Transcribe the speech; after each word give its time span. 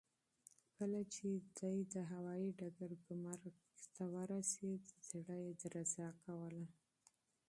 کله 0.77 0.99
چې 1.15 1.27
دی 1.59 1.75
د 1.93 1.95
هوايي 2.11 2.49
ډګر 2.59 2.91
ګمرک 3.05 3.55
ته 3.95 4.03
ورسېد، 4.15 4.83
زړه 5.09 5.35
یې 5.43 5.51
درزا 5.61 6.07
کوله. 6.23 6.65